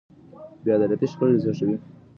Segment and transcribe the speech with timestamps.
[0.63, 1.77] بې عدالتي شخړې زېږوي.